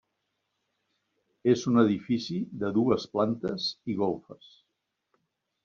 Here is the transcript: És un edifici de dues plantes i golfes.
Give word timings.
És 1.53 1.65
un 1.73 1.83
edifici 1.83 2.39
de 2.63 2.73
dues 2.79 3.07
plantes 3.13 3.69
i 3.95 3.99
golfes. 4.03 4.51